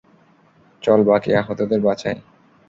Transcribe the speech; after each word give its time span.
চল 0.83 0.99
বাকি 1.03 1.31
আহতদের 1.35 1.79
বাঁচাই। 1.81 2.17